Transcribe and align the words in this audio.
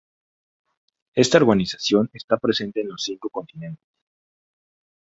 Esta 1.13 1.37
organización 1.37 2.09
está 2.15 2.35
presente 2.37 2.81
en 2.81 2.89
los 2.89 3.03
cinco 3.03 3.29
continentes. 3.29 3.85